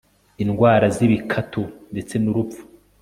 [0.43, 2.61] indwara zibikatu ndetse nurupfu